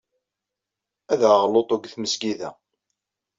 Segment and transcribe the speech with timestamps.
[1.11, 2.49] Ad aɣeɣ luṭu deg tmezgida.